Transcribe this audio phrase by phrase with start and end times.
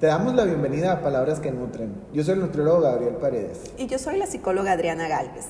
[0.00, 1.94] Te damos la bienvenida a Palabras que Nutren.
[2.12, 3.72] Yo soy el nutriólogo Gabriel Paredes.
[3.78, 5.46] Y yo soy la psicóloga Adriana Galvez.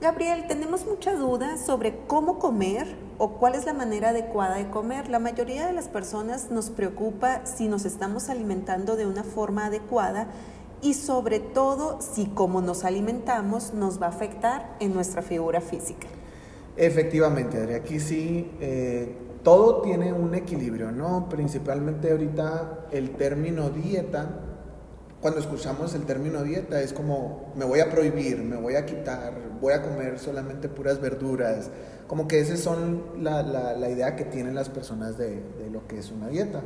[0.00, 2.86] Gabriel, tenemos mucha duda sobre cómo comer
[3.18, 5.08] o cuál es la manera adecuada de comer.
[5.08, 10.28] La mayoría de las personas nos preocupa si nos estamos alimentando de una forma adecuada
[10.80, 16.06] y sobre todo si como nos alimentamos nos va a afectar en nuestra figura física.
[16.76, 21.28] Efectivamente, Adri, aquí sí, eh, todo tiene un equilibrio, ¿no?
[21.28, 24.28] Principalmente ahorita el término dieta,
[25.20, 29.34] cuando escuchamos el término dieta es como me voy a prohibir, me voy a quitar,
[29.60, 31.70] voy a comer solamente puras verduras,
[32.06, 35.98] como que esa son la, la, idea que tienen las personas de, de lo que
[35.98, 36.62] es una dieta.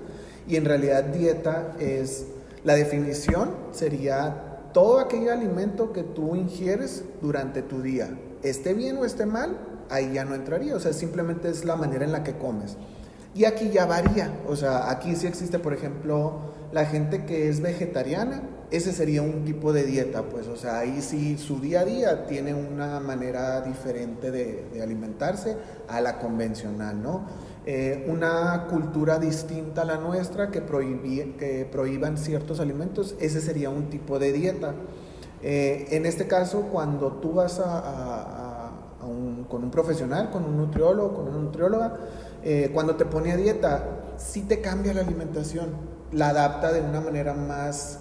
[0.49, 2.27] Y en realidad dieta es
[2.65, 9.05] la definición sería todo aquel alimento que tú ingieres durante tu día, esté bien o
[9.05, 9.57] esté mal,
[9.91, 12.77] ahí ya no entraría, o sea, simplemente es la manera en la que comes.
[13.35, 17.61] Y aquí ya varía, o sea, aquí sí existe, por ejemplo, la gente que es
[17.61, 21.85] vegetariana, ese sería un tipo de dieta, pues, o sea, ahí sí su día a
[21.85, 25.57] día tiene una manera diferente de, alimentarse
[25.89, 27.27] a la convencional, ¿no?
[27.67, 30.63] Eh, una cultura distinta a la nuestra que,
[31.39, 34.75] que prohíban ciertos alimentos, ese sería un tipo de dieta.
[35.43, 38.46] Eh, en este caso, cuando tú vas a,
[39.49, 41.95] con un profesional, con un nutriólogo, con una nutrióloga,
[42.43, 43.85] eh, cuando te pone a dieta,
[44.17, 45.71] sí te cambia la alimentación,
[46.13, 48.01] la adapta de una manera más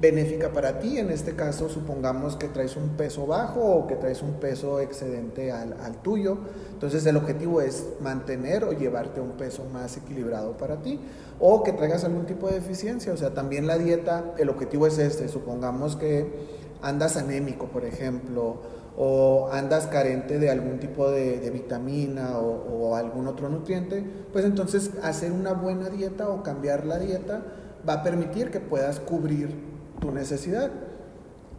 [0.00, 0.98] benéfica para ti.
[0.98, 5.52] En este caso, supongamos que traes un peso bajo o que traes un peso excedente
[5.52, 6.38] al, tuyo.
[6.72, 11.00] Entonces, el objetivo es mantener o llevarte a un peso más equilibrado para ti.
[11.38, 13.12] O que traigas algún tipo de deficiencia.
[13.12, 15.28] O sea, también la dieta, el objetivo es este.
[15.28, 18.62] Supongamos que andas anémico, por ejemplo,
[19.02, 25.32] o andas carente de algún tipo de, vitamina o, algún otro nutriente, pues entonces hacer
[25.32, 27.42] una buena dieta o cambiar la dieta
[27.88, 29.54] va a permitir que puedas cubrir
[30.00, 30.70] tu necesidad.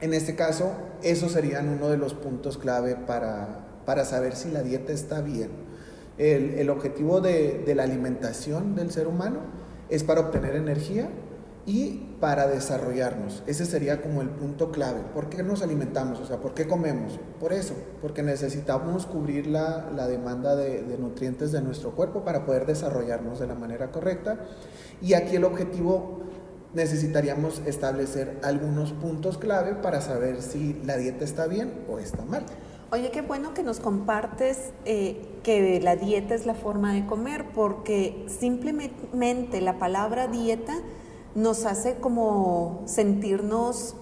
[0.01, 0.71] En este caso,
[1.01, 5.49] esos serían uno de los puntos clave para, para saber si la dieta está bien.
[6.19, 9.39] El, objetivo de, la alimentación del ser humano
[9.89, 11.09] es para obtener energía
[11.65, 13.43] y para desarrollarnos.
[13.45, 15.01] Ese sería como el punto clave.
[15.13, 16.19] ¿Por qué nos alimentamos?
[16.19, 17.19] O sea, ¿por qué comemos?
[17.39, 22.45] Por eso, porque necesitamos cubrir la, la demanda de, de nutrientes de nuestro cuerpo para
[22.45, 24.39] poder desarrollarnos de la manera correcta.
[25.01, 26.21] Y aquí el objetivo
[26.73, 32.45] necesitaríamos establecer algunos puntos clave para saber si la dieta está bien o está mal.
[32.93, 37.45] Oye, qué bueno que nos compartes eh, que la dieta es la forma de comer,
[37.53, 40.73] porque simplemente la palabra dieta
[41.35, 43.95] nos hace como sentirnos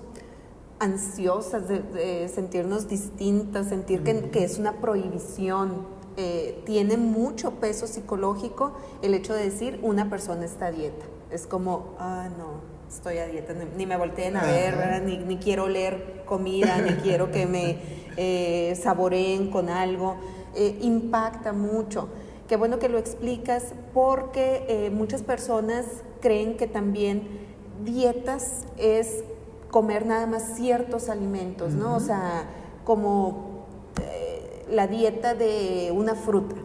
[0.79, 5.99] ansiosas, de, sentirnos distintas, sentir que, que, es una prohibición.
[6.17, 11.05] Eh, tiene mucho peso psicológico el hecho de decir una persona está a dieta.
[11.31, 15.65] Es como, ah, no, estoy a dieta, ni, me volteen a ver, Ni, ni, quiero
[15.65, 17.77] oler comida, ni quiero que me
[18.17, 20.17] eh, saboreen con algo.
[20.55, 22.09] Eh, impacta mucho.
[22.47, 25.85] Qué bueno que lo explicas porque muchas personas
[26.21, 27.27] creen que también
[27.83, 29.23] dietas es
[29.71, 31.95] comer nada más ciertos alimentos, ¿no?
[31.95, 32.45] O sea,
[32.83, 33.49] como
[34.69, 36.55] la dieta de una fruta.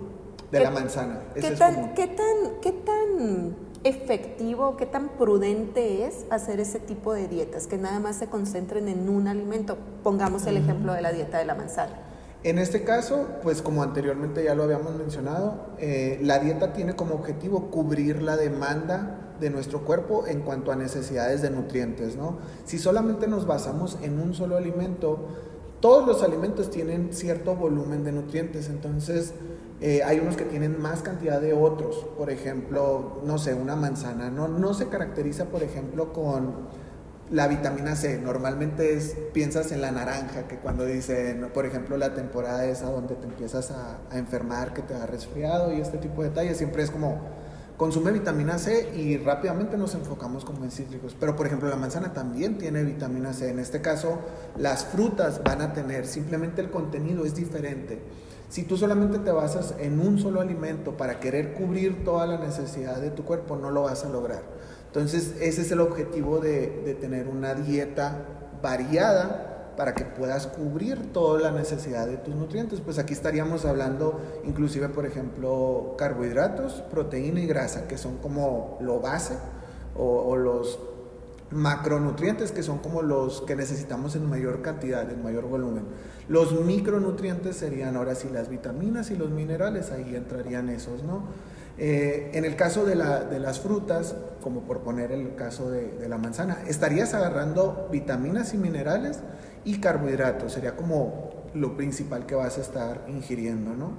[0.51, 1.21] De la manzana.
[1.35, 7.29] ¿qué, tan, ¿Qué tan, qué tan efectivo, qué tan prudente es hacer ese tipo de
[7.29, 9.77] dietas, que nada más se concentren en un alimento.
[10.03, 12.01] Pongamos el ejemplo de la dieta de la manzana.
[12.45, 17.15] En este caso, pues como anteriormente ya lo habíamos mencionado, eh, la dieta tiene como
[17.15, 22.39] objetivo cubrir la demanda de nuestro cuerpo en cuanto a necesidades de nutrientes, ¿no?
[22.65, 25.19] Si solamente nos basamos en un solo alimento,
[25.81, 29.35] todos los alimentos tienen cierto volumen de nutrientes, entonces
[29.81, 32.07] eh, hay unos que tienen más cantidad de otros.
[32.17, 36.69] Por ejemplo, no sé, una manzana no, no se caracteriza, por ejemplo, con
[37.31, 38.19] la vitamina C.
[38.19, 38.99] Normalmente
[39.33, 43.71] piensas en la naranja, que cuando dicen, por ejemplo, la temporada esa donde te empiezas
[43.73, 47.21] a, a enfermar, que te da resfriado y este tipo de detalles, siempre es como
[47.77, 51.17] consume vitamina C y rápidamente nos enfocamos como en cítricos.
[51.19, 53.51] Pero por ejemplo la manzana también tiene vitamina C.
[53.51, 54.21] En este caso
[54.57, 58.01] las frutas van a tener, simplemente el contenido es diferente.
[58.49, 63.01] Si tú solamente te basas en un solo alimento para querer cubrir toda la necesidad
[63.01, 64.43] de tu cuerpo, no lo vas a lograr.
[64.87, 68.27] Entonces ese es el objetivo de, de tener una dieta
[68.63, 72.81] variada para que puedas cubrir toda la necesidad de tus nutrientes.
[72.81, 79.01] Pues aquí estaríamos hablando inclusive, por ejemplo, carbohidratos, proteína y grasa, que son como lo
[79.01, 79.35] base
[79.97, 80.79] o, los
[81.51, 85.85] macronutrientes, que son como los que necesitamos en mayor cantidad, en mayor volumen.
[86.29, 91.25] Los micronutrientes serían ahora sí las vitaminas y los minerales, ahí entrarían esos, ¿no?
[91.77, 96.59] Eh, en el caso de, las frutas, como por poner el caso de, la manzana,
[96.69, 99.19] estarías agarrando vitaminas y minerales
[99.65, 103.93] y carbohidratos, sería como lo principal que vas a estar ingiriendo, ¿no?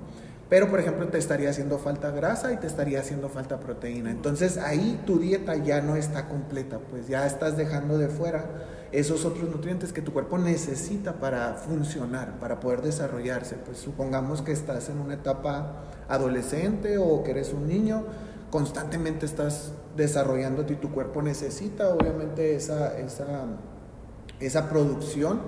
[0.48, 4.12] Pero, por ejemplo, te estaría haciendo falta grasa y te estaría haciendo falta proteína.
[4.12, 8.46] Entonces ahí tu dieta ya no está completa, pues ya estás dejando de fuera
[8.92, 13.56] esos otros nutrientes que tu cuerpo necesita para funcionar, para poder desarrollarse.
[13.56, 18.04] Pues supongamos que estás en una etapa adolescente o que eres un niño,
[18.52, 23.48] constantemente estás desarrollándote y tu cuerpo necesita obviamente esa, esa,
[24.40, 25.42] esa producción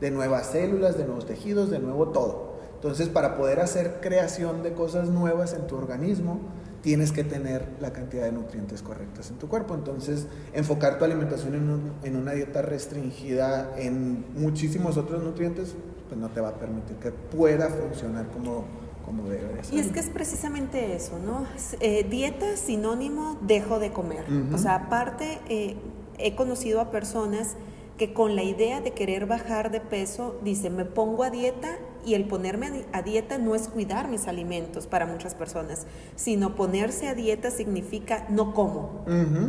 [0.00, 2.52] de nuevas células, de nuevos tejidos, de nuevo todo.
[2.74, 6.40] Entonces, para poder hacer creación de cosas nuevas en tu organismo,
[6.82, 9.74] tienes que tener la cantidad de nutrientes correctas en tu cuerpo.
[9.74, 15.76] Entonces, enfocar tu alimentación en, una dieta restringida en muchísimos otros nutrientes,
[16.08, 18.64] pues no te va a permitir que pueda funcionar como,
[19.06, 19.74] como debe ser.
[19.74, 21.46] Y es que es precisamente eso, ¿no?
[21.78, 24.24] Eh, dieta sinónimo dejo de comer.
[24.52, 25.76] O sea, aparte, eh,
[26.18, 27.54] he conocido a personas
[28.02, 32.14] que con la idea de querer bajar de peso, dice, me pongo a dieta y
[32.14, 37.14] el ponerme a dieta no es cuidar mis alimentos para muchas personas, sino ponerse a
[37.14, 39.04] dieta significa no como,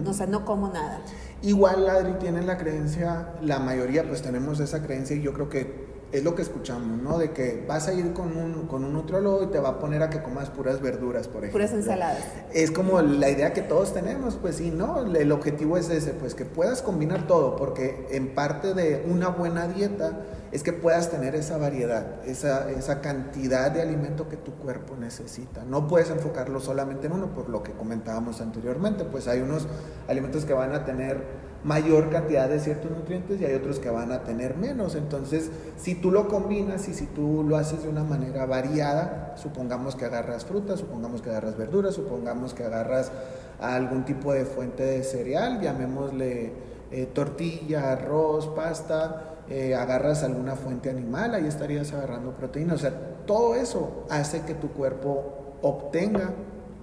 [0.06, 1.02] o sea, no como nada.
[1.42, 5.93] Igual Adri tiene la creencia, la mayoría pues tenemos esa creencia y yo creo que
[6.14, 7.18] es lo que escuchamos, ¿no?
[7.18, 10.04] De que vas a ir con un, con un nutrólogo y te va a poner
[10.04, 11.54] a que comas puras verduras, por ejemplo.
[11.54, 12.24] Puras ensaladas.
[12.54, 15.02] Es como la idea que todos tenemos, pues sí, ¿no?
[15.16, 19.68] El objetivo es ese, pues que puedas combinar todo, porque en parte de una buena
[19.68, 20.20] dieta
[20.52, 25.66] es que puedas tener esa variedad, esa, esa cantidad de alimento que tu cuerpo necesita.
[25.66, 29.68] No puedes enfocarlo solamente en uno, por lo que comentábamos anteriormente, pues hay unos
[30.08, 34.12] alimentos que van a tener mayor cantidad de ciertos nutrientes y hay otros que van
[34.12, 34.96] a tener menos.
[34.96, 39.96] Entonces, si tú lo combinas y si tú lo haces de una manera variada, supongamos
[39.96, 43.12] que agarras frutas, supongamos que agarras verduras, supongamos que agarras
[43.60, 46.52] algún tipo de fuente de cereal, llamémosle
[46.92, 52.74] eh, tortilla, arroz, pasta, eh, agarras alguna fuente animal, ahí estarías agarrando proteína.
[52.74, 52.94] O sea,
[53.26, 56.32] todo eso hace que tu cuerpo obtenga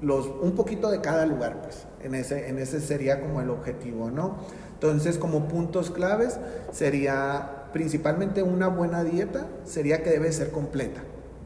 [0.01, 1.87] los, un poquito de cada lugar, pues.
[2.03, 4.37] En ese, en ese sería como el objetivo, ¿no?
[4.83, 6.39] Entonces, como puntos claves,
[6.73, 11.03] sería principalmente una buena dieta, sería que debe ser completa.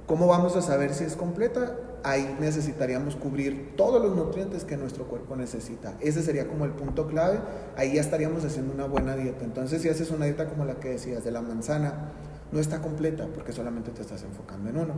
[0.06, 1.75] ¿Cómo vamos a saber si es completa?
[2.04, 5.94] Ahí necesitaríamos cubrir todos los nutrientes que nuestro cuerpo necesita.
[5.98, 7.40] Ese sería como el punto clave.
[7.76, 9.44] Ahí ya estaríamos haciendo una buena dieta.
[9.44, 12.12] Entonces, si haces una dieta como la que decías de la manzana,
[12.52, 14.94] no está completa porque solamente te estás enfocando en uno.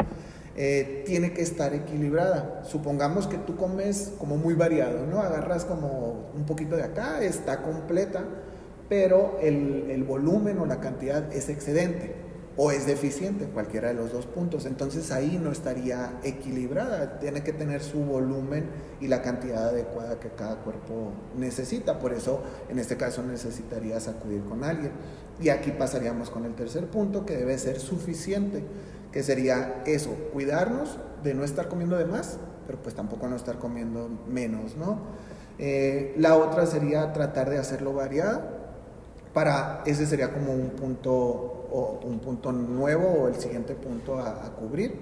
[0.57, 2.63] Eh, tiene que estar equilibrada.
[2.65, 5.21] Supongamos que tú comes como muy variado, ¿no?
[5.21, 8.25] Agarras como un poquito de acá, está completa,
[8.89, 12.27] pero el, el volumen o la cantidad es excedente
[12.59, 14.65] o es deficiente, cualquiera de los dos puntos.
[14.65, 18.71] Entonces ahí no estaría equilibrada, tiene que tener su volumen
[19.01, 21.99] y la cantidad adecuada que cada cuerpo necesita.
[21.99, 22.41] Por eso
[22.71, 24.93] en este caso necesitarías acudir con alguien.
[25.41, 28.63] Y aquí pasaríamos con el tercer punto, que debe ser suficiente,
[29.13, 33.59] que sería eso, cuidarnos de no estar comiendo de más, pero pues tampoco no estar
[33.59, 34.99] comiendo menos, ¿no?
[35.59, 38.43] Eh, la otra sería tratar de hacerlo variado.
[39.33, 44.55] Para ese sería como un punto, o un punto nuevo o el siguiente punto a,
[44.59, 44.95] cubrir,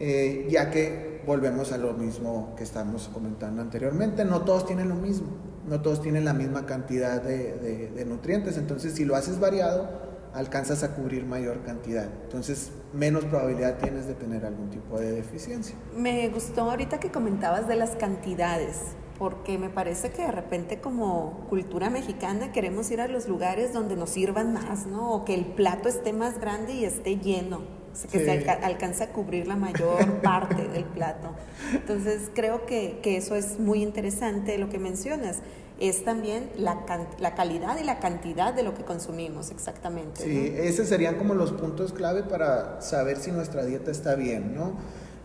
[0.00, 4.94] eh, ya que volvemos a lo mismo que estamos comentando anteriormente, no todos tienen lo
[4.94, 5.26] mismo,
[5.66, 9.88] no todos tienen la misma cantidad de, nutrientes, entonces si lo haces variado,
[10.32, 12.08] alcanzas a cubrir mayor cantidad.
[12.24, 15.74] Entonces, menos probabilidad tienes de tener algún tipo de deficiencia.
[15.96, 18.76] Me gustó ahorita que comentabas de las cantidades
[19.18, 23.96] porque me parece que de repente como cultura mexicana queremos ir a los lugares donde
[23.96, 25.10] nos sirvan más, ¿no?
[25.10, 27.62] O que el plato esté más grande y esté lleno,
[28.04, 31.30] que se alcance a cubrir la mayor parte del plato.
[31.72, 35.38] Entonces creo que, que, eso es muy interesante lo que mencionas.
[35.78, 36.86] Es también la,
[37.18, 40.22] la, calidad y la cantidad de lo que consumimos, exactamente.
[40.22, 44.72] Sí, esos serían como los puntos clave para saber si nuestra dieta está bien, ¿no?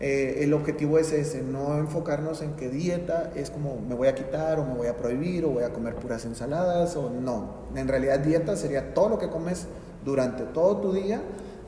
[0.04, 4.16] Eh, el objetivo es ese, no enfocarnos en que dieta es como me voy a
[4.16, 7.68] quitar o me voy a prohibir o voy a comer puras ensaladas o no.
[7.76, 9.68] En realidad dieta sería todo lo que comes
[10.04, 11.22] durante todo tu día.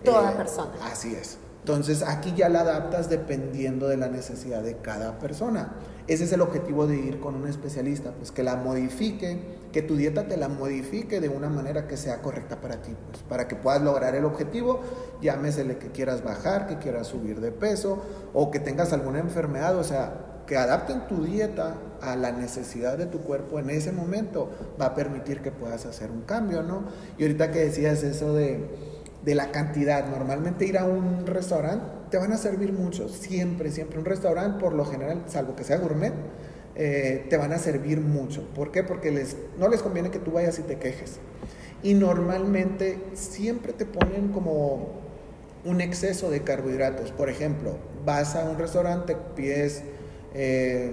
[0.05, 0.73] Toda eh, persona.
[0.83, 1.39] Así es.
[1.65, 5.73] Entonces aquí ya la adaptas dependiendo de la necesidad de cada persona.
[6.07, 9.41] Ese es el objetivo de ir con un especialista, pues que la modifique,
[9.73, 13.23] que tu dieta te la modifique de una manera que sea correcta para ti, pues
[13.23, 14.81] para que puedas lograr el objetivo,
[15.23, 18.03] llámesele que quieras bajar, que quieras subir de peso
[18.35, 23.07] o que tengas alguna enfermedad, o sea, que adapten tu dieta a la necesidad de
[23.07, 26.85] tu cuerpo en ese momento va a permitir que puedas hacer un cambio, ¿no?
[27.17, 28.69] Y ahorita que decías eso de
[29.25, 30.07] de la cantidad.
[30.09, 33.99] Normalmente ir a un restaurante te van a servir mucho, siempre, siempre.
[33.99, 36.13] Un restaurante, por lo general, salvo que sea gourmet,
[36.77, 38.49] eh, te van a servir mucho.
[38.55, 38.83] ¿Por qué?
[38.83, 41.19] Porque les, no les conviene que tú vayas y te quejes.
[41.83, 45.01] Y normalmente siempre te ponen como
[45.65, 47.11] un exceso de carbohidratos.
[47.11, 49.83] Por ejemplo, vas a un restaurante, pides
[50.35, 50.93] eh,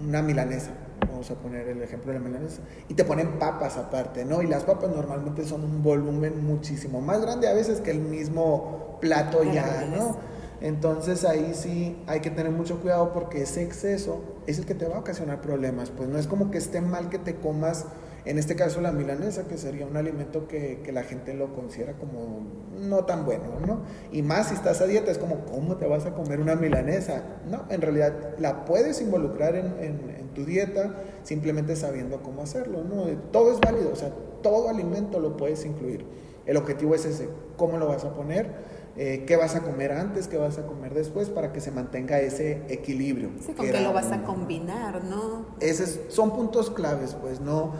[0.00, 0.72] una milanesa
[1.18, 4.40] vamos a poner el ejemplo de la milanesa, y te ponen papas aparte, ¿no?
[4.40, 8.98] Y las papas normalmente son un volumen muchísimo más grande a veces que el mismo
[9.00, 10.16] plato ya, ¿no?
[10.60, 14.86] Entonces ahí sí hay que tener mucho cuidado porque ese exceso es el que te
[14.86, 15.90] va a ocasionar problemas.
[15.90, 17.86] Pues no es como que esté mal que te comas
[18.28, 22.42] en este caso la milanesa, que sería un alimento que, la gente lo considera como
[22.78, 23.80] no tan bueno, ¿no?
[24.12, 27.22] Y más si estás a dieta, es como, ¿cómo te vas a comer una milanesa?
[27.50, 33.06] No, en realidad la puedes involucrar en, tu dieta simplemente sabiendo cómo hacerlo, ¿no?
[33.32, 36.04] Todo es válido, o sea, todo alimento lo puedes incluir.
[36.44, 38.52] El objetivo es ese, ¿cómo lo vas a poner?
[38.96, 42.20] Eh, qué vas a comer antes, qué vas a comer después, para que se mantenga
[42.20, 43.30] ese equilibrio.
[43.40, 45.46] Sí, con qué lo vas a combinar, ¿no?
[45.60, 47.72] Esos son puntos claves, pues no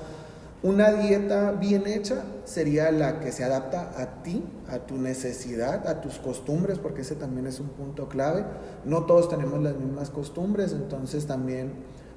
[0.63, 6.01] una dieta bien hecha sería la que se adapta a ti, a tu necesidad, a
[6.01, 8.45] tus costumbres, porque ese también es un punto clave.
[8.85, 11.75] No todos tenemos las mismas costumbres, entonces también,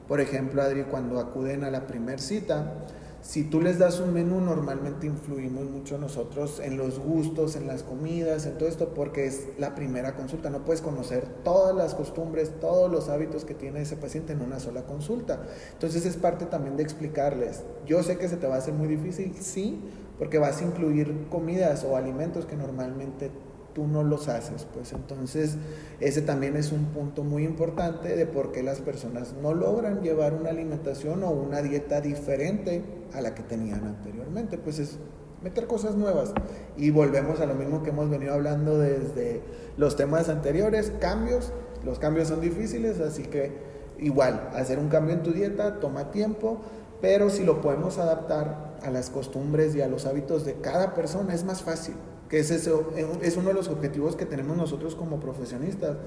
[0.07, 2.73] por ejemplo, Adri, cuando acuden a la primer cita,
[3.21, 7.83] si tú les das un menú, normalmente influimos mucho nosotros en los gustos, en las
[7.83, 10.49] comidas, en todo esto, porque es la primera consulta.
[10.49, 14.59] No puedes conocer todas las costumbres, todos los hábitos que tiene ese paciente en una
[14.59, 15.43] sola consulta.
[15.73, 17.63] Entonces es parte también de explicarles.
[17.85, 19.79] Yo sé que se te va a hacer muy difícil, sí,
[20.17, 23.29] porque vas a incluir comidas o alimentos que normalmente
[23.73, 24.67] tú no los haces.
[24.73, 25.57] Pues entonces
[25.99, 30.33] ese también es un punto muy importante de por qué las personas no logran llevar
[30.33, 34.57] una alimentación o una dieta diferente a la que tenían anteriormente.
[34.57, 34.97] Pues es
[35.41, 36.33] meter cosas nuevas.
[36.77, 39.41] Y volvemos a lo mismo que hemos venido hablando desde
[39.77, 41.51] los temas anteriores, cambios.
[41.83, 43.51] Los cambios son difíciles, así que
[43.99, 46.61] igual, hacer un cambio en tu dieta toma tiempo,
[47.01, 51.33] pero si lo podemos adaptar a las costumbres y a los hábitos de cada persona
[51.33, 51.95] es más fácil
[52.31, 55.97] que es, eso, es uno de los objetivos que tenemos nosotros como profesionistas,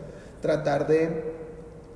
[0.41, 1.35] tratar de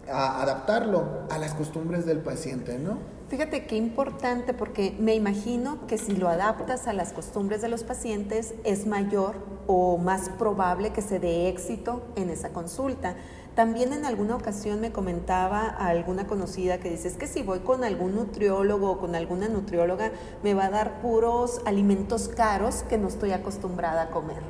[0.06, 2.99] adaptarlo a las costumbres del paciente, ¿no?
[3.30, 7.85] Fíjate qué importante porque me imagino que si lo adaptas a las costumbres de los
[7.85, 13.16] pacientes es mayor o más probable que se dé éxito en esa consulta.
[13.58, 17.58] También en alguna ocasión me comentaba a alguna conocida que dice, es que si voy
[17.58, 20.12] con algún nutriólogo o con alguna nutrióloga,
[20.44, 24.44] me va a dar puros alimentos caros que no estoy acostumbrada a comer.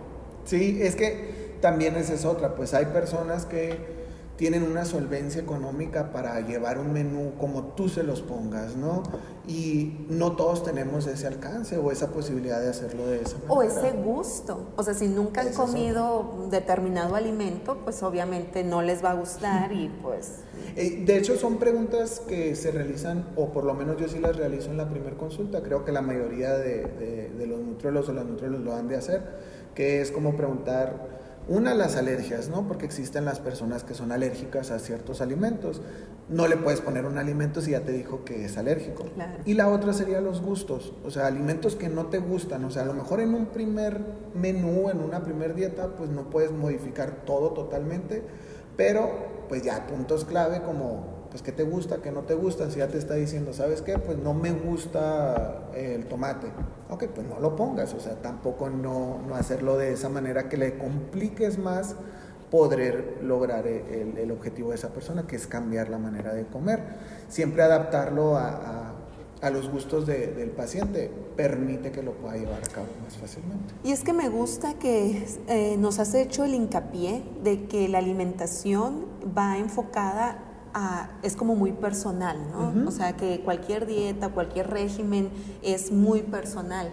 [0.44, 3.97] Sí, es que también esa es otra, pues hay personas que
[4.38, 9.02] tienen una solvencia económica para llevar un menú como tú se los pongas, ¿no?
[9.48, 13.52] Y no todos tenemos ese alcance o esa posibilidad de hacerlo de esa manera.
[13.52, 14.68] O ese gusto.
[14.76, 19.72] O sea, si nunca han comido determinado alimento, pues obviamente no les va a gustar
[19.72, 20.34] y pues...
[20.76, 24.36] Eh, de hecho, son preguntas que se realizan, o por lo menos yo sí las
[24.36, 25.62] realizo en la primera consulta.
[25.62, 29.20] Creo que la mayoría de, de los nutriólogos o las nutriólogas lo han de hacer,
[29.74, 32.68] que es como preguntar una, las alergias, ¿no?
[32.68, 35.80] Porque existen las personas que son alérgicas a ciertos alimentos.
[36.28, 39.06] No le puedes poner un alimento si ya te dijo que es alérgico.
[39.46, 42.64] Y la otra sería los gustos, o sea, alimentos que no te gustan.
[42.64, 44.00] O sea, a lo mejor en un primer
[44.34, 48.22] menú, en una primer dieta, pues no puedes modificar todo totalmente,
[48.76, 49.10] pero
[49.48, 52.88] pues ya puntos clave como pues qué te gusta, qué no te gusta, si ya
[52.88, 53.98] te está diciendo, ¿sabes qué?
[53.98, 56.48] Pues no me gusta el tomate.
[56.88, 60.56] Ok, pues no lo pongas, o sea, tampoco no, no hacerlo de esa manera que
[60.56, 61.96] le compliques más
[62.50, 66.82] poder lograr el, objetivo de esa persona, que es cambiar la manera de comer.
[67.28, 68.94] Siempre adaptarlo a,
[69.42, 73.74] a, los gustos del paciente permite que lo pueda llevar a cabo más fácilmente.
[73.84, 77.98] Y es que me gusta que eh, nos has hecho el hincapié de que la
[77.98, 79.06] alimentación
[79.36, 80.47] va enfocada
[81.22, 82.88] es como muy personal, ¿no?
[82.88, 85.30] O sea, que cualquier dieta, cualquier régimen
[85.62, 86.90] es muy personal.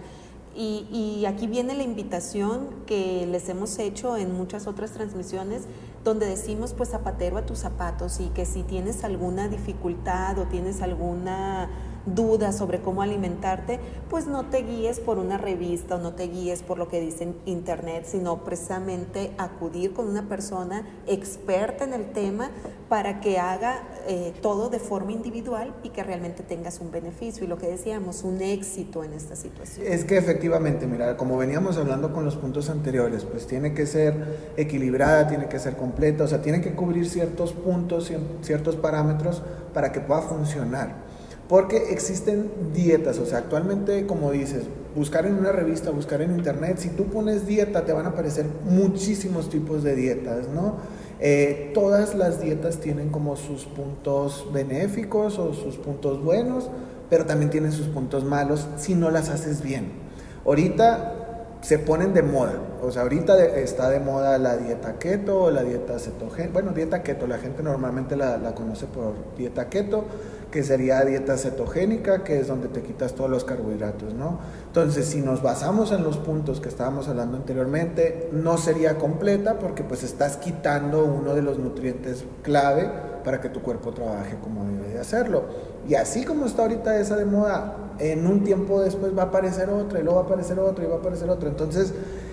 [0.54, 5.64] Y, y, aquí viene la invitación que les hemos hecho en muchas otras transmisiones,
[6.02, 10.80] donde decimos pues zapatero a tus zapatos y que si tienes alguna dificultad o tienes
[10.80, 11.68] alguna
[12.06, 16.62] dudas sobre cómo alimentarte, pues no te guíes por una revista o no te guíes
[16.62, 22.12] por lo que dice en internet, sino precisamente acudir con una persona experta en el
[22.12, 22.50] tema
[22.88, 27.48] para que haga eh, todo de forma individual y que realmente tengas un beneficio y
[27.48, 29.86] lo que decíamos, un éxito en esta situación.
[29.86, 34.52] Es que efectivamente, mira, como veníamos hablando con los puntos anteriores, pues tiene que ser
[34.56, 39.42] equilibrada, tiene que ser completa, o sea, tiene que cubrir ciertos puntos, ciertos parámetros
[39.74, 41.05] para que pueda funcionar.
[41.48, 44.64] Porque existen dietas, o sea, actualmente, como dices,
[44.96, 48.46] buscar en una revista, buscar en internet, si tú pones dieta te van a aparecer
[48.64, 50.76] muchísimos tipos de dietas, ¿no?
[51.20, 56.68] Eh, todas las dietas tienen como sus puntos benéficos o sus puntos buenos,
[57.08, 59.92] pero también tienen sus puntos malos si no las haces bien.
[60.44, 61.12] Ahorita
[61.60, 65.62] se ponen de moda, o sea, ahorita está de moda la dieta keto o la
[65.62, 70.04] dieta cetogénica, bueno, dieta keto, la gente normalmente la, la conoce por dieta keto,
[70.50, 74.38] que sería dieta cetogénica, que es donde te quitas todos los carbohidratos, ¿no?
[74.66, 79.82] Entonces, si nos basamos en los puntos que estábamos hablando anteriormente, no sería completa porque
[79.82, 82.90] pues estás quitando uno de los nutrientes clave
[83.24, 85.44] para que tu cuerpo trabaje como debe de hacerlo.
[85.88, 89.70] Y así como está ahorita esa de moda, en un tiempo después va a aparecer
[89.70, 91.48] otra y luego va a aparecer otra y va a aparecer otra.
[91.48, 91.92] Entonces,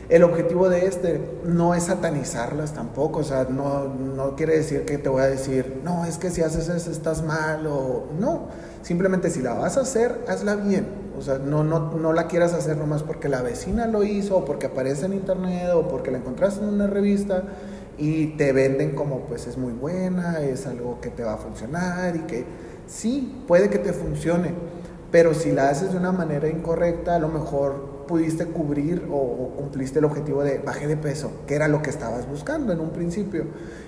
[0.10, 4.98] el objetivo de este no es satanizarlas tampoco, o sea, no, no quiere decir que
[4.98, 8.48] te voy a decir, no, es que si haces eso estás mal o no,
[8.82, 10.86] simplemente si la vas a hacer, hazla bien,
[11.18, 14.46] o sea, no, no, no la quieras hacer nomás porque la vecina lo hizo o
[14.46, 17.44] porque aparece en internet o porque la encontraste en una revista
[17.98, 22.16] y te venden como pues es muy buena, es algo que te va a funcionar
[22.16, 22.46] y que
[22.94, 24.52] sí, puede que te funcione,
[25.12, 30.00] pero si la haces de una manera incorrecta, a lo mejor pudiste cubrir o, cumpliste
[30.00, 33.46] el objetivo de baje de peso, que era lo que estabas buscando en un principio.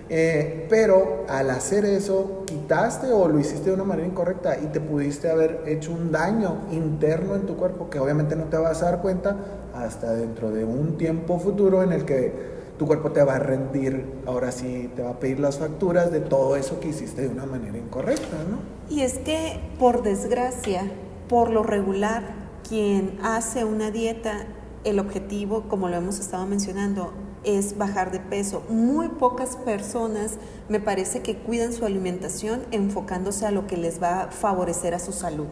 [0.10, 4.80] Eh, pero al hacer eso, quitaste o lo hiciste de una manera incorrecta y te
[4.80, 8.92] pudiste haber hecho un daño interno en tu cuerpo que obviamente no te vas a
[8.92, 9.36] dar cuenta
[9.74, 14.06] hasta dentro de un tiempo futuro en el que tu cuerpo te va a rendir,
[14.26, 17.46] ahora sí te va a pedir las facturas de todo eso que hiciste de una
[17.46, 18.60] manera incorrecta, ¿no?
[18.94, 20.92] Y es que, por desgracia,
[21.30, 22.24] por lo regular,
[22.68, 24.48] quien hace una dieta,
[24.84, 27.14] el objetivo, como lo hemos estado mencionando,
[27.44, 28.64] es bajar de peso.
[28.70, 34.24] Muy pocas personas me parece que cuidan su alimentación enfocándose a lo que les va
[34.24, 35.48] a favorecer a su salud.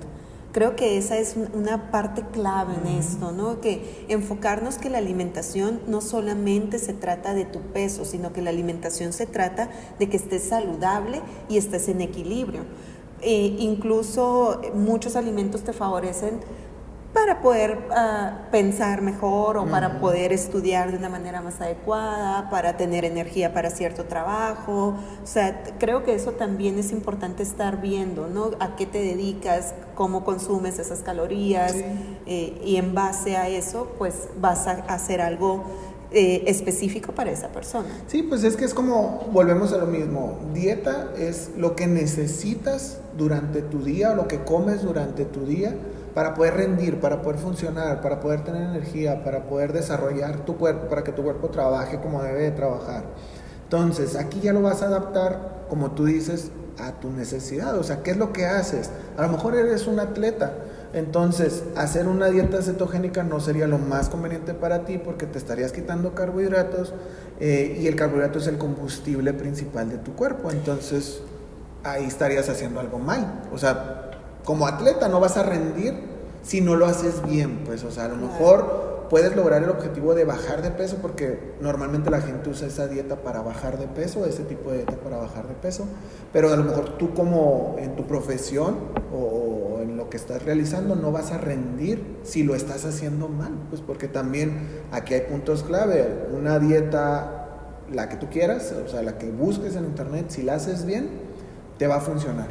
[0.53, 3.59] Creo que esa es una parte clave en esto, ¿no?
[3.59, 8.51] Que enfocarnos que la alimentación no solamente se trata de tu peso, sino que la
[8.51, 12.65] alimentación se trata de que estés saludable y estés en equilibrio.
[13.21, 16.39] Eh, incluso muchos alimentos te favorecen
[17.13, 22.75] para poder ah, pensar mejor o para poder estudiar de una manera más adecuada, para
[22.75, 24.95] tener energía para cierto trabajo.
[25.23, 28.51] O sea, creo que eso también es importante estar viendo, ¿no?
[28.59, 31.75] A qué te dedicas, cómo consumes esas calorías
[32.25, 35.63] eh, y en base a eso, pues vas a hacer algo
[36.11, 37.89] eh, específico para esa persona.
[38.07, 42.99] Sí, pues es que es como, volvemos a lo mismo, dieta es lo que necesitas
[43.17, 45.75] durante tu día o lo que comes durante tu día
[46.13, 50.87] para poder rendir, para poder funcionar, para poder tener energía, para poder desarrollar tu cuerpo,
[50.87, 53.03] para que tu cuerpo trabaje como debe de trabajar.
[53.63, 57.77] Entonces, aquí ya lo vas a adaptar, como tú dices, a tu necesidad.
[57.77, 58.91] O sea, ¿qué es lo que haces?
[59.17, 60.53] A lo mejor eres un atleta.
[60.93, 65.71] Entonces, hacer una dieta cetogénica no sería lo más conveniente para ti porque te estarías
[65.71, 66.93] quitando carbohidratos
[67.39, 70.51] eh, y el carbohidrato es el combustible principal de tu cuerpo.
[70.51, 71.21] Entonces,
[71.83, 73.41] ahí estarías haciendo algo mal.
[73.51, 74.11] O sea,
[74.43, 75.93] como atleta no vas a rendir
[76.43, 80.15] si no lo haces bien, pues, o sea, a lo mejor puedes lograr el objetivo
[80.15, 84.25] de bajar de peso porque normalmente la gente usa esa dieta para bajar de peso,
[84.25, 85.85] ese tipo de dieta para bajar de peso,
[86.31, 88.75] pero a lo mejor tú como en tu profesión
[89.15, 93.51] o en lo que estás realizando no vas a rendir si lo estás haciendo mal,
[93.69, 97.43] pues porque también aquí hay puntos clave, una dieta
[97.91, 101.09] la que tú quieras, o sea, la que busques en internet, si la haces bien,
[101.77, 102.47] te va a funcionar.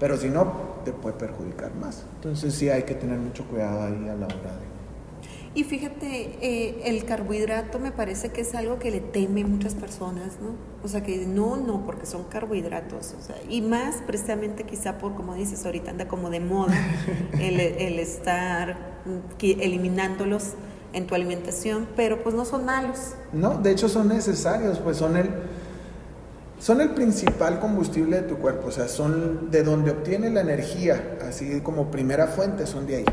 [0.00, 2.04] Pero si no, te puede perjudicar más.
[2.16, 4.78] Entonces sí hay que tener mucho cuidado ahí a la hora de...
[5.54, 10.38] Y fíjate, eh, el carbohidrato me parece que es algo que le teme muchas personas,
[10.40, 10.54] ¿no?
[10.82, 13.14] O sea, que no, no, porque son carbohidratos.
[13.18, 16.76] O sea, y más precisamente quizá por, como dices, ahorita anda como de moda
[17.40, 18.76] el, el estar
[19.40, 20.54] eliminándolos
[20.92, 23.14] en tu alimentación, pero pues no son malos.
[23.32, 25.28] No, de hecho son necesarios, pues son el
[26.58, 31.18] son el principal combustible de tu cuerpo, o sea, son de donde obtiene la energía,
[31.26, 33.04] así como primera fuente, son de ahí.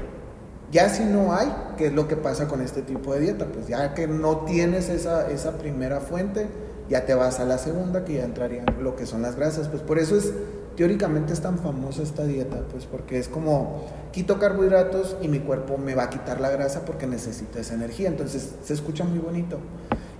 [0.71, 3.45] Ya si no hay, ¿qué es lo que pasa con este tipo de dieta?
[3.45, 6.47] Pues ya que no tienes esa, esa primera fuente,
[6.89, 9.69] ya te vas a la segunda, que ya entrarían lo que son las grasas.
[9.69, 10.34] Pues por eso es,
[10.75, 15.77] teóricamente es tan famosa esta dieta, pues porque es como, quito carbohidratos y mi cuerpo
[15.77, 18.08] me va a quitar la grasa porque necesita esa energía.
[18.08, 19.60] Entonces se escucha muy bonito.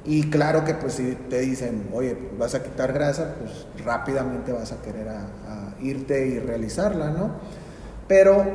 [0.06, 4.72] Y claro que pues si te dicen, oye, vas a quitar grasa, pues rápidamente vas
[4.72, 5.08] a querer
[5.82, 7.32] irte y realizarla, ¿no?
[8.08, 8.46] Pero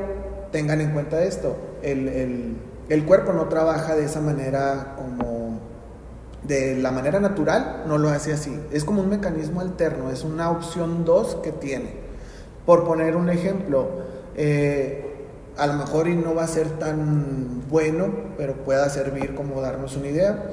[0.51, 2.57] tengan en cuenta esto, el,
[2.89, 5.59] el, cuerpo no trabaja de esa manera como
[6.43, 8.57] de la manera natural, no lo hace así.
[8.71, 11.93] Es como un mecanismo alterno, es una opción 2 que tiene.
[12.65, 13.89] Por poner un ejemplo,
[14.35, 19.61] eh, a lo mejor y no va a ser tan bueno, pero pueda servir como
[19.61, 20.43] darnos una idea.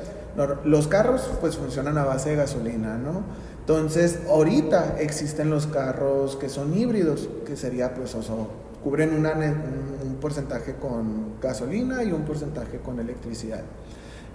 [0.64, 3.22] Los carros pues funcionan a base de gasolina, ¿no?
[3.60, 8.48] Entonces, ahorita existen los carros que son híbridos, que sería pues o
[8.82, 13.62] cubren un porcentaje con gasolina y un porcentaje con electricidad.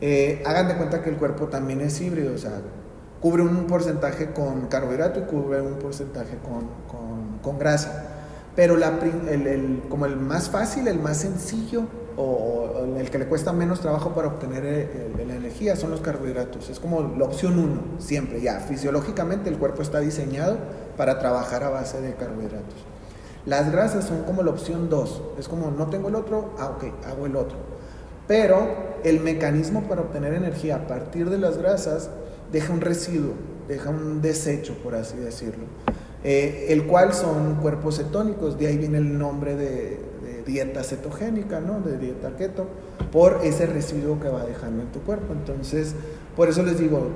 [0.01, 2.61] Eh, hagan de cuenta que el cuerpo también es híbrido, o sea,
[3.21, 6.67] cubre un porcentaje con carbohidrato y cubre un porcentaje con,
[7.41, 8.09] con, grasa.
[8.55, 11.83] Pero el, el, como el más fácil, el más sencillo
[12.17, 16.69] o, el que le cuesta menos trabajo para obtener eh, la energía son los carbohidratos.
[16.69, 18.41] Es como la opción uno, siempre.
[18.41, 20.57] Ya, fisiológicamente el cuerpo está diseñado
[20.97, 22.73] para trabajar a base de carbohidratos.
[23.45, 25.21] Las grasas son como la opción dos.
[25.37, 27.57] Es como, no tengo el otro, ah, ok, hago el otro.
[28.27, 28.67] Pero
[29.03, 32.09] el mecanismo para obtener energía a partir de las grasas
[32.51, 33.33] deja un residuo,
[33.67, 35.65] deja un desecho, por así decirlo.
[36.23, 39.99] Eh, el cual son cuerpos cetónicos, de ahí viene el nombre de,
[40.45, 41.79] dieta cetogénica, ¿no?
[41.79, 42.67] de dieta keto,
[43.11, 45.33] por ese residuo que va dejando en tu cuerpo.
[45.33, 45.95] Entonces,
[46.35, 47.07] por eso les digo,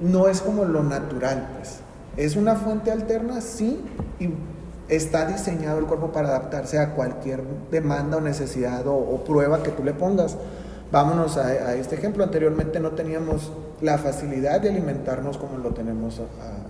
[0.00, 1.80] no es como lo natural, pues.
[2.16, 3.80] Es una fuente alterna, sí,
[4.18, 4.30] y
[4.88, 9.84] está diseñado el cuerpo para adaptarse a cualquier demanda o necesidad o, prueba que tú
[9.84, 10.36] le pongas.
[10.90, 12.24] Vámonos a, este ejemplo.
[12.24, 16.20] Anteriormente no teníamos la facilidad de alimentarnos como lo tenemos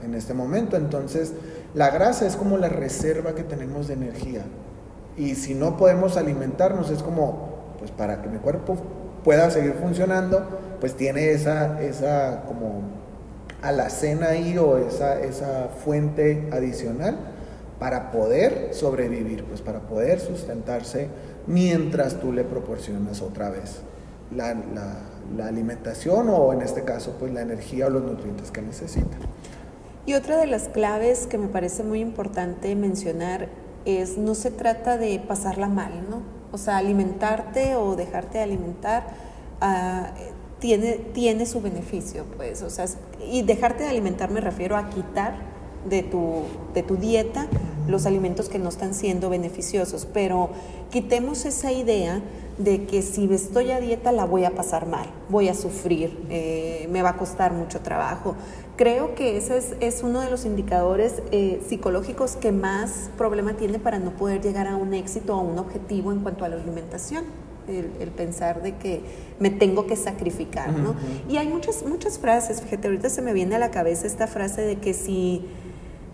[0.05, 0.77] en este momento.
[0.77, 1.33] Entonces,
[1.75, 4.45] la grasa es como la reserva que tenemos de energía.
[5.21, 8.79] Y si no podemos alimentarnos, es como, pues para que mi cuerpo
[9.23, 10.43] pueda seguir funcionando,
[10.81, 12.81] pues tiene esa, esa como
[13.61, 17.19] alacena ahí o esa, esa fuente adicional
[17.79, 21.09] para poder sobrevivir, pues para poder sustentarse
[21.47, 23.83] mientras tú le proporcionas otra vez
[24.35, 24.55] la,
[25.37, 29.19] la, alimentación o en este caso pues la energía o los nutrientes que necesita.
[30.07, 33.49] Y otra de las claves que me parece muy importante mencionar
[33.85, 36.23] es no se trata de pasarla mal, ¿no?
[36.53, 39.07] O sea, alimentarte o dejarte de alimentar
[39.61, 40.11] ah,
[40.59, 42.87] tiene, tiene su beneficio, pues, o sea,
[43.31, 45.35] y dejarte de alimentar me refiero a quitar
[45.89, 46.43] de tu,
[46.75, 47.47] de tu dieta
[47.89, 50.51] los alimentos que no están siendo beneficiosos, pero
[50.91, 52.21] quitemos esa idea
[52.59, 56.87] de que si estoy a dieta la voy a pasar mal, voy a sufrir, eh,
[56.91, 58.35] me va a costar mucho trabajo.
[58.81, 63.99] Creo que ese es, uno de los indicadores eh, psicológicos que más problema tiene para
[63.99, 67.25] no poder llegar a un éxito o a un objetivo en cuanto a la alimentación.
[67.69, 69.03] El, pensar de que
[69.39, 70.95] me tengo que sacrificar, ¿no?
[71.29, 74.63] Y hay muchas, muchas frases, fíjate, ahorita se me viene a la cabeza esta frase
[74.63, 75.45] de que si,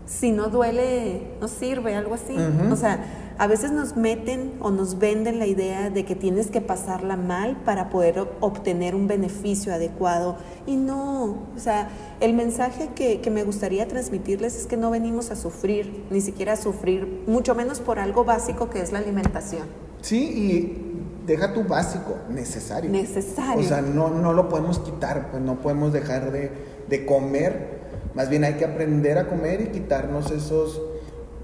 [0.04, 2.36] si no duele, no sirve, algo así.
[2.70, 2.98] O sea,
[3.38, 7.56] a veces nos meten o nos venden la idea de que tienes que pasarla mal
[7.64, 10.36] para poder obtener un beneficio adecuado.
[10.66, 11.88] Y no, o sea,
[12.20, 16.56] el mensaje que, me gustaría transmitirles es que no venimos a sufrir, ni siquiera a
[16.56, 19.66] sufrir, mucho menos por algo básico que es la alimentación.
[20.00, 22.90] Sí, y deja tu básico, necesario.
[22.90, 23.62] Necesario.
[23.62, 26.50] O sea, no, no lo podemos quitar, pues no podemos dejar de,
[26.88, 27.76] de comer.
[28.14, 30.80] Más bien hay que aprender a comer y quitarnos esos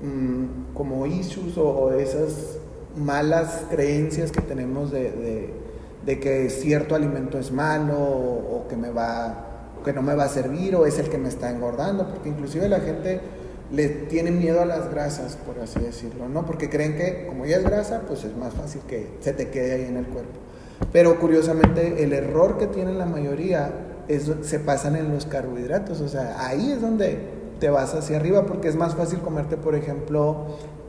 [0.02, 2.58] Mm, como issues o, esas
[2.96, 5.54] malas creencias que tenemos de,
[6.04, 9.48] que cierto alimento es malo o, que me va
[9.84, 12.68] que no me va a servir o es el que me está engordando, porque inclusive
[12.68, 13.20] la gente
[13.72, 16.46] le tiene miedo a las grasas, por así decirlo, ¿no?
[16.46, 19.72] Porque creen que como ya es grasa, pues es más fácil que se te quede
[19.72, 20.38] ahí en el cuerpo.
[20.92, 23.72] Pero curiosamente el error que tienen la mayoría
[24.06, 27.31] es se pasan en los carbohidratos, o sea, ahí es donde
[27.62, 30.46] te vas hacia arriba porque es más fácil comerte, por ejemplo,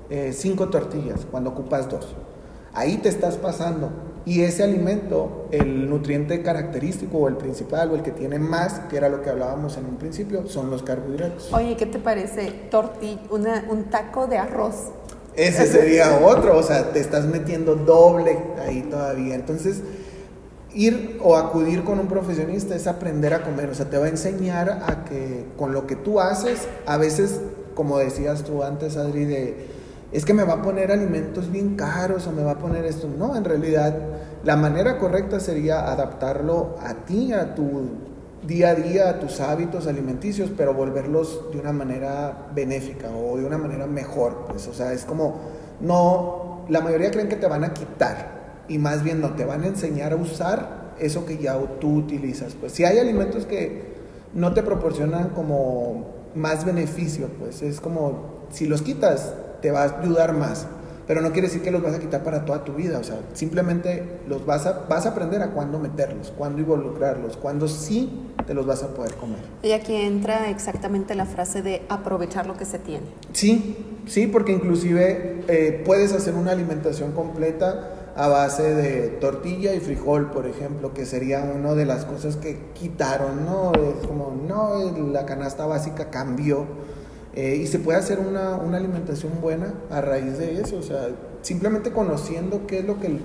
[0.10, 2.16] eh, cinco tortillas cuando ocupas dos.
[2.74, 3.92] Ahí te estás pasando.
[4.26, 8.98] Y ese alimento, el nutriente característico o el principal o el que tiene más, que
[8.98, 11.54] era lo que hablábamos en un principio, son los carbohidratos.
[11.54, 12.50] Oye, ¿qué te parece?
[12.72, 13.22] Tortilla,
[13.70, 14.94] un taco de arroz.
[15.36, 19.36] Ese sería otro, o sea, te estás metiendo doble ahí todavía.
[19.36, 19.84] Entonces,
[20.74, 24.10] ir o acudir con un profesionista es aprender a comer, o sea, te va a
[24.10, 27.42] enseñar a que con lo que tú haces, a veces,
[27.76, 29.68] como decías tú antes, Adri, de,
[30.12, 33.08] es que me va a poner alimentos bien caros o me va a poner esto.
[33.08, 33.96] No, en realidad,
[34.44, 37.90] la manera correcta sería adaptarlo a ti, a tu
[38.46, 43.46] día a día, a tus hábitos alimenticios, pero volverlos de una manera benéfica o de
[43.46, 44.46] una manera mejor.
[44.50, 45.40] Pues, o sea, es como,
[45.82, 48.33] no, la mayoría creen que te van a quitar
[48.68, 52.56] y más bien no te van a enseñar a usar eso que ya tú utilizas.
[52.60, 53.94] Pues si hay alimentos que
[54.34, 60.00] no te proporcionan como más beneficio, pues es como si los quitas te va a
[60.02, 60.68] ayudar más,
[61.08, 63.20] pero no quiere decir que los vas a quitar para toda tu vida, o sea,
[63.34, 68.54] simplemente los vas a, vas a aprender a cuándo meterlos, cuándo involucrarlos, cuándo sí te
[68.54, 69.40] los vas a poder comer.
[69.64, 73.06] Y aquí entra exactamente la frase de aprovechar lo que se tiene.
[73.34, 79.80] Sí, sí, porque inclusive eh, puedes hacer una alimentación completa a base de tortilla y
[79.80, 83.72] frijol, por ejemplo, que sería una de las cosas que quitaron, ¿no?
[83.74, 86.66] Es como, no, la canasta básica cambió.
[87.36, 91.08] Eh, y se puede hacer una, una, alimentación buena a raíz de eso, o sea,
[91.42, 93.22] simplemente conociendo qué es lo que el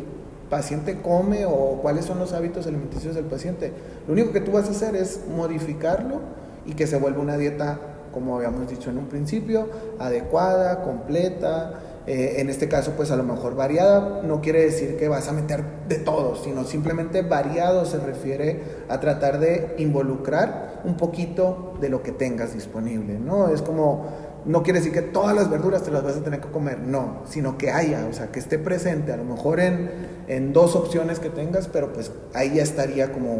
[0.48, 3.72] paciente come o cuáles son los hábitos alimenticios del paciente.
[4.06, 6.20] Lo único que tú vas a hacer es modificarlo
[6.64, 7.78] y que se vuelva una dieta,
[8.12, 13.22] como habíamos dicho en un principio, adecuada, completa, eh, en este caso pues a lo
[13.22, 17.98] mejor variada no quiere decir que vas a meter de todo, sino simplemente variado se
[17.98, 23.50] refiere a tratar de involucrar un poquito de lo que tengas disponible, ¿no?
[23.50, 24.06] Es como,
[24.46, 27.24] no quiere decir que todas las verduras te las vas a tener que comer, no,
[27.26, 29.90] sino que haya, o sea, que esté presente, a lo mejor en,
[30.28, 33.34] en dos opciones que tengas, pero pues ahí ya estaría como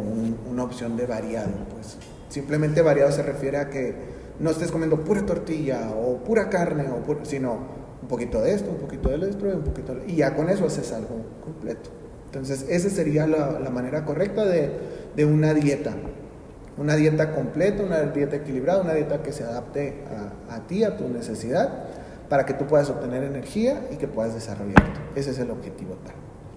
[0.51, 1.97] una opción de variado, pues
[2.29, 3.95] simplemente variado se refiere a que
[4.41, 8.79] no estés comiendo pura tortilla o pura carne, o sino un poquito de esto, un
[8.79, 10.11] poquito de esto, un poquito de...
[10.11, 11.91] y ya con eso haces algo completo.
[12.27, 14.71] Entonces, esa sería la, la manera correcta de,
[15.17, 15.95] de, una dieta.
[16.77, 20.05] Una dieta completa, una dieta equilibrada, una dieta que se adapte
[20.49, 21.85] a, a, ti, a tu necesidad,
[22.29, 25.01] para que tú puedas obtener energía y que puedas desarrollarte.
[25.17, 26.15] Ese es el objetivo tal.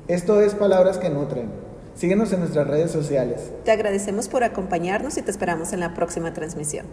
[0.08, 1.50] Esto es Palabras que Nutren.
[1.96, 3.52] Síguenos en nuestras redes sociales.
[3.64, 6.86] Te agradecemos por acompañarnos y te esperamos en la próxima transmisión.